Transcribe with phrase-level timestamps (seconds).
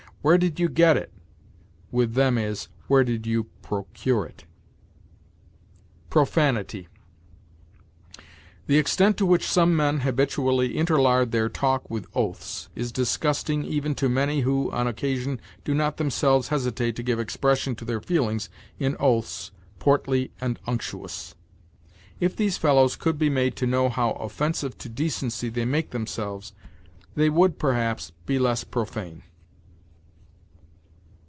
[0.23, 1.11] "Where did you get it?"
[1.89, 4.45] with them is, "Where did you procure it?"
[6.11, 6.87] PROFANITY.
[8.67, 13.95] The extent to which some men habitually interlard their talk with oaths is disgusting even
[13.95, 18.47] to many who, on occasion, do not themselves hesitate to give expression to their feelings
[18.77, 19.49] in oaths
[19.79, 21.33] portly and unctuous.
[22.19, 26.53] If these fellows could be made to know how offensive to decency they make themselves,
[27.15, 29.23] they would, perhaps, be less profane.